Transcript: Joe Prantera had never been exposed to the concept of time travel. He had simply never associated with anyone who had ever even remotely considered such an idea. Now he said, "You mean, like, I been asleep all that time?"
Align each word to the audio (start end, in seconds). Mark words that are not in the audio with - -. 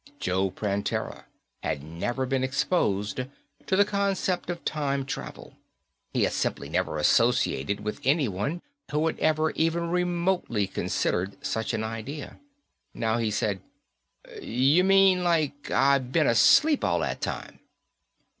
Joe 0.19 0.49
Prantera 0.49 1.25
had 1.61 1.83
never 1.83 2.25
been 2.25 2.43
exposed 2.43 3.19
to 3.67 3.75
the 3.75 3.85
concept 3.85 4.49
of 4.49 4.65
time 4.65 5.05
travel. 5.05 5.57
He 6.11 6.23
had 6.23 6.33
simply 6.33 6.69
never 6.69 6.97
associated 6.97 7.81
with 7.81 8.01
anyone 8.03 8.63
who 8.89 9.05
had 9.05 9.19
ever 9.19 9.51
even 9.51 9.91
remotely 9.91 10.65
considered 10.65 11.37
such 11.45 11.75
an 11.75 11.83
idea. 11.83 12.39
Now 12.95 13.19
he 13.19 13.29
said, 13.29 13.61
"You 14.41 14.83
mean, 14.83 15.23
like, 15.23 15.69
I 15.69 15.99
been 15.99 16.25
asleep 16.25 16.83
all 16.83 16.97
that 17.01 17.21
time?" 17.21 17.59